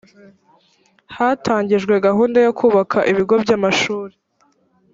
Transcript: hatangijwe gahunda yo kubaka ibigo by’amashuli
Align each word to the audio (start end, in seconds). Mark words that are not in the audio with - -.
hatangijwe 1.15 1.93
gahunda 2.07 2.37
yo 2.45 2.51
kubaka 2.59 2.97
ibigo 3.11 3.35
by’amashuli 3.43 4.15